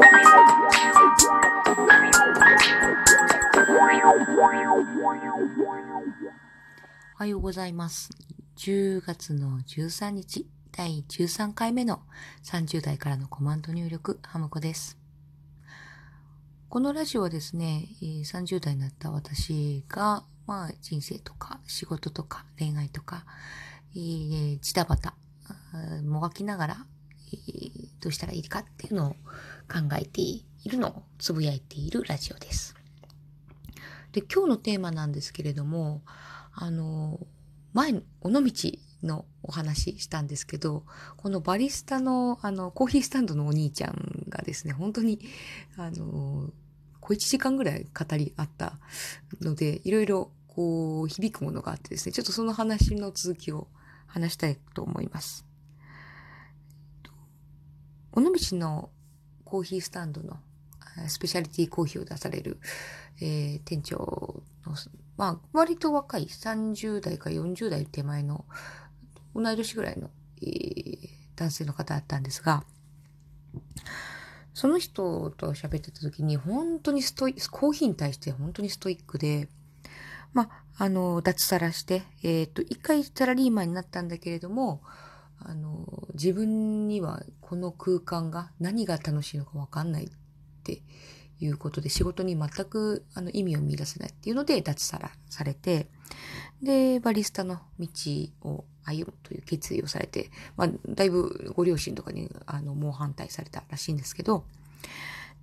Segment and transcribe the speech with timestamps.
[0.00, 0.02] お
[7.22, 8.08] はようございます。
[8.56, 12.00] 10月の13日、第13回目の
[12.44, 14.96] 30代からのコマンド入力、ハムコです。
[16.70, 23.26] このラジオはですね、30代になった私が、まあ人生とか仕事とか恋愛とか、
[23.94, 25.14] えー、ジタバタ、
[26.06, 26.86] もがきながら、
[28.00, 32.74] どうしたらいいかっていうのを考えているのをつぶやいているラジオです。
[34.12, 36.02] で、今日のテーマなんですけれども、
[36.52, 37.20] あの、
[37.72, 38.42] 前、尾道
[39.02, 40.84] のお話したんですけど、
[41.16, 45.20] このバリスタの、あの、コーヒースタンドのお兄ちゃんがですね、本当に、
[45.76, 46.50] あの、
[47.00, 48.78] 小1時間ぐらい語りあった
[49.40, 53.68] ので、いろいろ、こう、響くものがあってですね、ちょっとその話の続きを
[54.06, 55.49] 話したいと思います。
[58.12, 58.90] 尾道の
[59.44, 60.38] コーヒースタンドの
[61.08, 62.58] スペシャリティコーヒーを出される、
[63.20, 64.74] えー店長の、
[65.16, 68.44] まあ、割と若い30代か40代手前の
[69.34, 70.10] 同い年ぐらいの、
[70.42, 72.64] えー男性の方だったんですが、
[74.52, 79.48] その人と喋ってた時に本当にストイコーヒーに対して本当にストイックで、
[80.34, 84.82] まあ、あの、脱サラして、えっ、と、一回サラリーマンになったんだけれども、
[85.40, 90.08] あの、自分にはこの空間が何が楽しいのかわかんないっ
[90.62, 90.82] て
[91.40, 95.88] いうことで仕事に全くあの意味を見出せないっていうので脱サラされて、
[96.62, 97.88] で、バリスタの道
[98.42, 104.44] を歩むという決意をされて、まあ、だいぶご両親とかにあの猛反対されたらしいんですけど、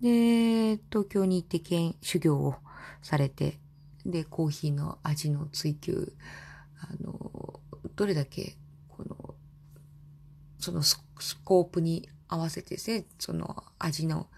[0.00, 2.56] で、東京に行って研修行を
[3.02, 3.58] されて、
[4.04, 6.12] で、コーヒーの味の追求、
[6.80, 7.60] あの、
[7.94, 8.56] どれだけ、
[10.62, 10.96] そのス
[11.44, 14.28] コープに合わせてですね、その味の、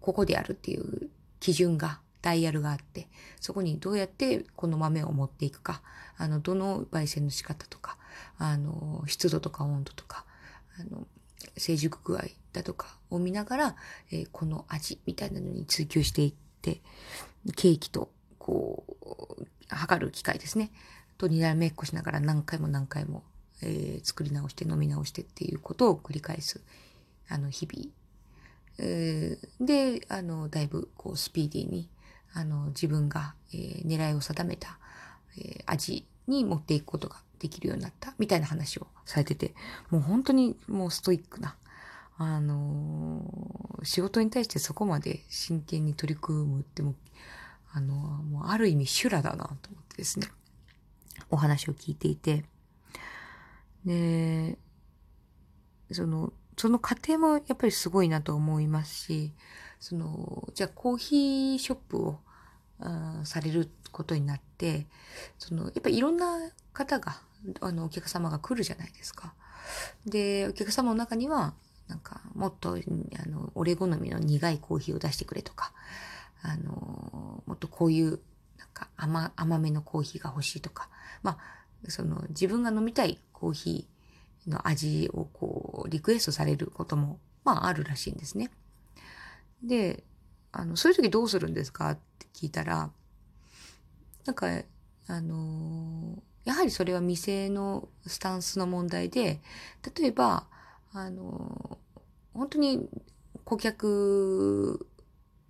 [0.00, 5.82] ここであるっていう基準が、ダイヤルがあって、そこにどうやってこの豆を持っていくか、
[6.16, 7.98] あの、どの焙煎の仕方とか、
[8.38, 10.24] あの、湿度とか温度とか、
[10.80, 11.06] あの、
[11.58, 12.22] 成熟具合
[12.54, 13.76] だとかを見ながら、
[14.10, 16.80] えーこの味みたいなのに追求していって、
[17.56, 20.70] ケーキと、こう、測る機械ですね。
[21.18, 23.22] とにらめっこしながら何回も何回も、
[23.62, 26.60] えー作り直して飲み直してっていうことを繰り返す、
[27.28, 27.88] あの、日々。
[28.78, 31.88] えーで、あの、だいぶ、こう、スピーディーに、
[32.32, 34.78] あの、自分が、えー狙いを定めた、
[35.38, 39.54] えー味に持っていくことができるようになった、みたいな話をされてて、
[39.90, 41.56] もう本当にもうストイックな、
[42.16, 46.94] あの仕事に対してそこまで真剣に取り組むってもう、
[47.72, 50.28] あのもうある意味修羅だなと思ってですね、
[51.30, 52.44] お話を聞いていて、
[53.84, 54.58] で、
[55.92, 59.32] その、その過程もやっぱりすごいなと思いますし、
[59.80, 62.18] その、じゃあコーヒーショップを、
[62.80, 64.86] あーされることになって、
[65.38, 67.20] その、やっぱりいろんな方が、
[67.60, 69.34] あの、お客様が来るじゃないですか。
[70.06, 71.54] で、お客様の中には、
[71.88, 75.72] なんか、もっと、あの、俺好みの苦いコーヒーを出してくれとか、
[76.42, 78.20] あの、もっとこういう、
[78.58, 80.88] なんか甘、甘めのコーヒーが欲しいとか、
[81.22, 81.38] ま
[81.86, 88.50] あ、その、自分が飲みたいコーヒーの味をこう、リクエストされることも、まあ、あるらしいんですね。
[89.62, 90.02] で、
[90.50, 92.90] あの、そういう時どうするんですかって聞いたら、
[94.24, 94.46] なんか、
[95.06, 99.42] あのやはりそれは店のスタンスの問題で、
[99.98, 100.46] 例えば、
[100.94, 101.78] あの
[102.32, 102.88] 本当に
[103.44, 104.86] 顧客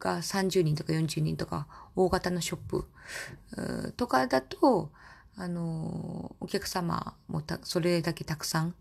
[0.00, 4.90] が30人とか40人とか大型のショップとかだと、
[5.36, 8.74] あのお客様もたそれだけたくさん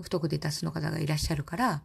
[0.00, 1.82] 不特定多数の方がいらっしゃるから、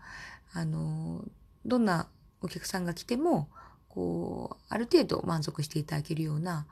[0.53, 1.23] あの
[1.65, 2.07] どんな
[2.41, 3.49] お客さんが来ても、
[3.87, 6.65] こう、ある程度満足していただけるような、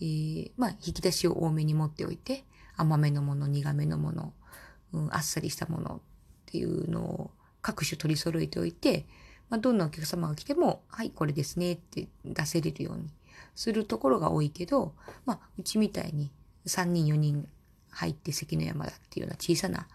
[0.00, 2.44] えーまあ、引き出しを多めに持っておいて、
[2.76, 4.32] 甘めのもの、苦めのもの、
[4.92, 6.00] うん、あっさりしたものっ
[6.46, 7.30] ていうのを
[7.62, 9.06] 各種取り揃えておいて、
[9.50, 13.08] まあ、どんなお客様が来ても、はい、これですねって出せれるように
[13.54, 14.94] するところが多いけど、
[15.26, 16.32] まあ、うちみたいに
[16.66, 17.48] 3人、4人
[17.90, 19.86] 入って関の山だっていうような小さな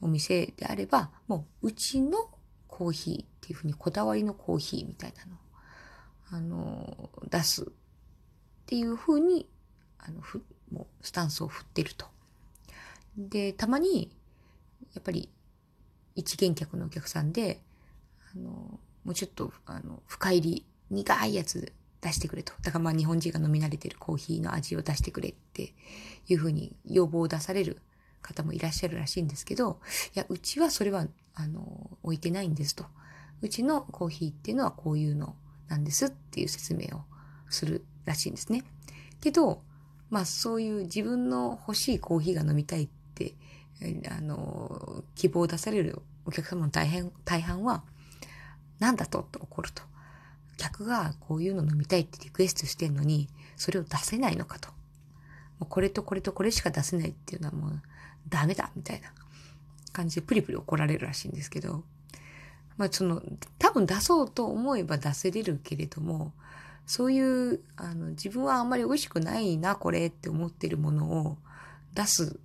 [0.00, 2.28] お店であれば、もううちの
[2.68, 5.38] コーヒーっていうふうにこだわりのコーヒーみたいなのを、
[6.30, 7.66] あの、出すっ
[8.66, 9.48] ていうふうに、
[9.98, 12.06] あの、ふ、もうスタンスを振ってると。
[13.16, 14.10] で、たまに、
[14.94, 15.30] やっぱり、
[16.16, 17.62] 一見客のお客さんで、
[18.34, 18.50] あの、
[19.04, 21.72] もうちょっと、あの、深入り、苦いやつ
[22.04, 22.52] 出してくれと。
[22.60, 25.72] だからまあ日本人が飲み慣れてるコーヒーの味を出してくれって
[26.28, 27.80] いうふうに要望を出される
[28.20, 29.80] 方もいらっしゃるらしいんですけど、
[30.14, 32.84] いや、うちはそれは、あの、置いてないんですと。
[33.40, 35.34] うちのコーヒーっていうのはこういうの
[35.68, 37.02] なんですっていう説明を
[37.50, 38.64] するらしいんですね。
[39.20, 39.62] けど、
[40.10, 43.34] まあそういう自分の欲しいコーヒーが飲みたいって、
[44.10, 47.82] あの、希望を出されるお客様の大変、大半は、
[48.78, 49.20] なんだと？
[49.20, 49.82] って怒ると。
[50.56, 54.68] 客がこういうの飲みたいってリクエストしてんのに、それを出せないのかと。
[55.58, 57.82] もうこれとこれとこれしか出せないっていうのはもう
[58.28, 59.12] ダメだみたいな
[59.92, 61.84] 感じでプリプリ怒られるらしいんですけど、
[62.76, 63.22] まあその、
[63.58, 66.32] 多分出そうと思えば出せれるけれども、
[66.86, 67.20] そうい
[67.54, 71.38] う、あの、自分はあんまり美味しくないな、これって思ってるものを
[71.94, 72.38] 出す、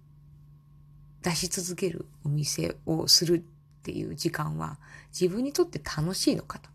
[1.23, 4.77] 出し続けるお店をするっていう時間は
[5.11, 6.69] 自分にとって楽しいのかと。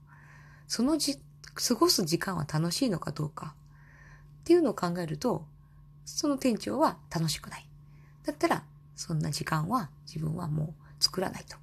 [0.66, 1.20] そのじ、
[1.54, 3.54] 過ごす時間は楽しいのかどうか
[4.40, 5.46] っていうのを考えると、
[6.04, 7.68] その店長は楽しくない。
[8.24, 8.64] だったら、
[8.96, 11.56] そんな時間は自分はもう作らないと。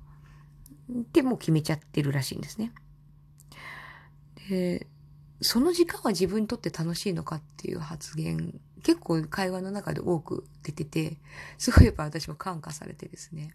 [1.13, 2.73] で、もう決めちゃってるらしいんですね。
[4.49, 4.87] で、
[5.41, 11.17] その時間は自分にとって楽しいのかっていう発言、結構会話の中で多く出てて、
[11.57, 13.53] すごいやっぱ私も感化されてですね。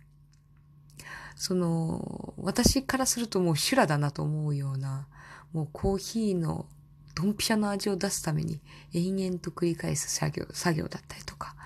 [1.36, 5.06] その、私からするともう修羅だなと思うような、
[5.52, 6.66] もうコーヒーの
[7.14, 8.60] ドンピシャの味を出すために
[8.92, 11.56] 延々と繰り返す作業、作業だったりとか、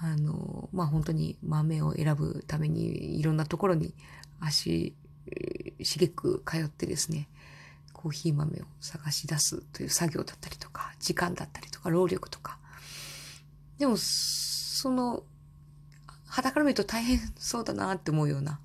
[0.00, 3.94] あの、まあ、本当に豆を選ぶためにいろんなところに
[4.40, 4.94] 足
[5.82, 7.28] しげく通ってですね、
[7.92, 12.58] コーヒー豆を探し出すという作業だったりとか、時間だったりとか、労力とか。
[13.78, 15.24] でも、その、
[16.26, 18.60] 肌から見ると大変そうだなって思うような、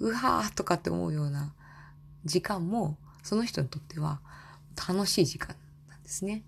[0.00, 1.54] うわーとかって思うような
[2.26, 4.20] 時間も、その人にとっては
[4.88, 5.56] 楽しい時間
[5.90, 6.44] なんですね。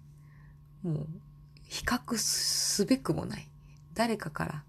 [0.85, 1.07] もう、
[1.65, 3.51] 比較すべくもない。
[3.95, 4.65] 誰かから、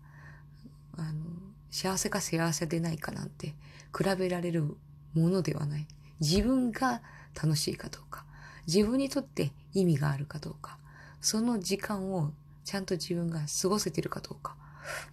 [0.97, 1.23] あの、
[1.69, 3.53] 幸せか幸せでないかなんて
[3.95, 4.75] 比べられる
[5.13, 5.87] ものではない。
[6.19, 7.03] 自分が
[7.35, 8.25] 楽しいかどうか、
[8.65, 10.79] 自分にとって意味があるかどうか、
[11.21, 12.31] その時間を
[12.65, 14.55] ちゃんと自分が過ごせてるかどうか、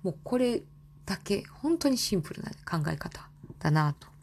[0.03, 0.63] もうこれ
[1.05, 3.29] だけ本当にシンプルな考え方
[3.59, 4.16] だなと。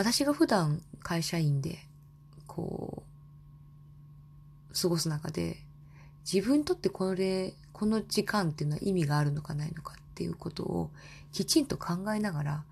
[0.00, 1.78] 私が普段会社員で、
[2.46, 3.02] こ
[4.70, 5.58] う、過ごす中で、
[6.24, 10.90] 自分にとってこれ、この時間っていうのは意味があるのかないのかっていうことを
[11.32, 12.64] きちんと考えながら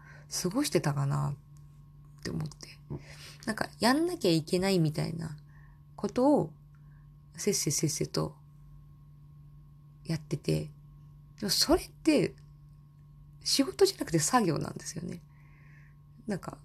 [0.42, 1.34] 過ごしてたかな
[2.20, 2.78] って思って。
[3.44, 5.36] なんかやんなきゃいけないみたいな
[5.96, 6.50] ことを
[7.36, 8.34] せっせせっせと
[10.06, 10.70] やってて、
[11.40, 12.34] でもそれって
[13.44, 15.20] 仕事じゃなくて作業なんですよね。
[16.26, 16.56] なんか、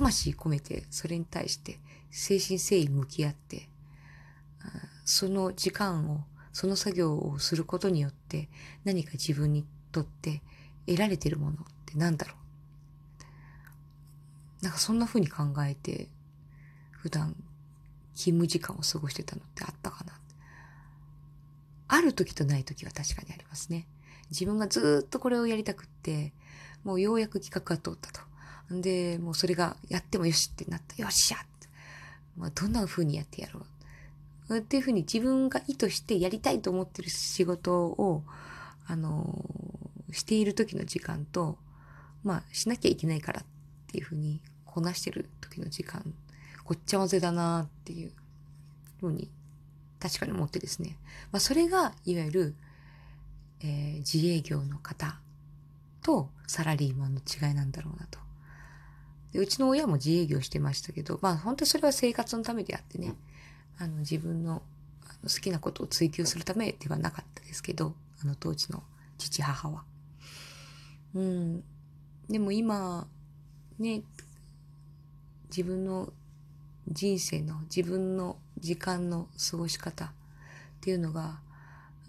[0.00, 1.78] 魂込めてそれに対して
[2.10, 3.68] 精神誠意向き合って、
[5.04, 8.48] その時間を、その作業をすることによって
[8.84, 10.42] 何か自分にとって
[10.86, 11.56] 得られてるものっ
[11.86, 12.34] て何だろ
[14.60, 16.08] うなんかそんな風に考えて
[16.90, 17.36] 普段
[18.14, 20.18] 勤務時間を過ごしてたのってあったかな
[21.86, 23.86] ある時とない時は確かにありますね。
[24.30, 26.32] 自分がずっとこれをやりたくって、
[26.84, 28.29] もうようやく企画が通ったと。
[28.70, 31.00] で、もうそれがやってもよしってなった。
[31.02, 31.38] よっしゃ
[32.36, 33.66] まあ、どんな風にやってやろ
[34.48, 34.58] う。
[34.58, 38.24] っていう風に自分が意図してやりたいと思ってる仕事を、
[38.86, 39.44] あの
[40.10, 41.58] している時の時間と、
[42.24, 43.44] まあ、しなきゃいけないからっ
[43.86, 46.02] ていう風にこなしてる時の時間、
[46.64, 49.30] ごっちゃ混ぜだなっていうように
[50.00, 50.96] 確かに思ってですね。
[51.30, 52.54] まあ、それが、いわゆる、
[53.60, 55.18] えー、自営業の方
[56.02, 58.18] とサラリーマンの違いなんだろうなと。
[59.32, 63.14] でうちの親も自営業してましたけど、まあ本当にそれは生活のためであってね、
[63.78, 64.62] あの自分の
[65.22, 68.82] 好きなことを追求するためではなかったですけど、あの当時の
[69.18, 69.84] 父母は。
[71.14, 71.62] うん。
[72.28, 73.06] でも今、
[73.78, 74.02] ね、
[75.48, 76.12] 自分の
[76.88, 80.10] 人生の自分の時間の過ごし方っ
[80.80, 81.40] ていうのが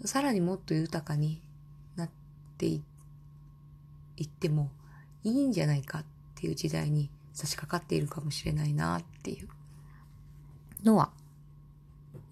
[0.04, 1.40] さらにもっと豊かに
[1.96, 2.10] なっ
[2.58, 2.82] てい
[4.22, 4.70] っても
[5.24, 9.48] いいんじゃないかっていう時代に差し掛かっているかもしれないなっていう
[10.84, 11.10] のは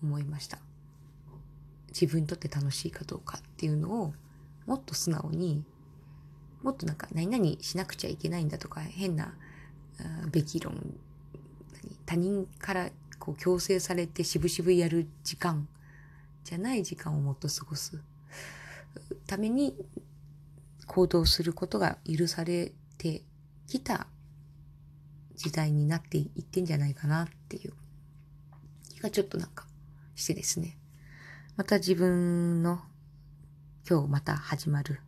[0.03, 0.59] 思いました。
[1.89, 4.15] 自分にとって楽しいかどうかっていうのを
[4.67, 5.65] もっと素直に
[6.63, 9.35] もっとなんか何々しなくちゃいけないんだとか変な
[10.31, 10.95] べき論
[12.07, 15.69] 他人からこう強制されて渋々やる時間
[16.45, 18.01] じゃない時間をもっと過ごす
[19.27, 19.75] ために
[20.87, 23.23] 行動することが許されて
[23.69, 24.07] きた
[25.41, 27.73] 時代になっていってんじゃないかなっていう
[28.91, 29.65] 気がちょっとなんか
[30.15, 30.77] してですね。
[31.57, 32.83] また自分の
[33.89, 35.01] 今日また始まる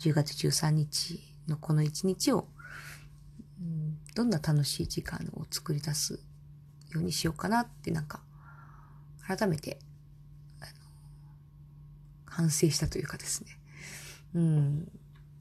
[0.00, 2.48] 10月13日のこの一日を
[4.16, 8.22] どんな楽しい時間を作り出すようにしようかなってなんか、
[9.24, 9.78] 改めて、
[12.24, 13.58] 反省したというかですね。
[14.34, 14.92] うん、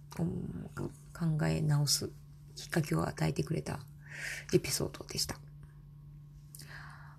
[0.09, 2.11] 考え直す
[2.55, 3.79] きっかけを与えてくれた
[4.53, 5.35] エピソードでした。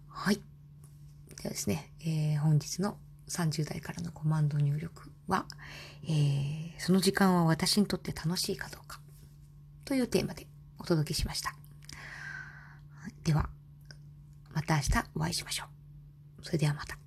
[0.09, 0.37] はい。
[0.37, 5.47] ではですね、えー、本日の30代からのコマンド入力は、
[6.05, 9.01] えー、その時間は私にとって楽しいかどうか
[9.85, 10.47] というテーマで
[10.79, 11.55] お届けしました。
[13.25, 13.49] では、
[14.53, 15.65] また明日お会いしましょ
[16.41, 16.45] う。
[16.45, 16.99] それではまた。